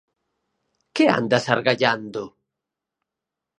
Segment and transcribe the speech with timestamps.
[0.95, 2.23] Que andas argallando?